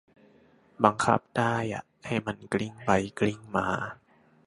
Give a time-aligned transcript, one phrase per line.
[0.83, 3.67] บังคับได้อะ ให้มันกลิ้งไปกลิ้งมา